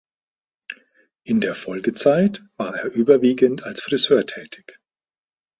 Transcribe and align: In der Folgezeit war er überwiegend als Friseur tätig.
In 1.25 1.41
der 1.41 1.53
Folgezeit 1.53 2.41
war 2.57 2.75
er 2.75 2.85
überwiegend 2.85 3.61
als 3.65 3.81
Friseur 3.81 4.25
tätig. 4.25 4.79